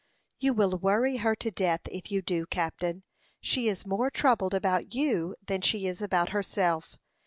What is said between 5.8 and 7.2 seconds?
is about herself.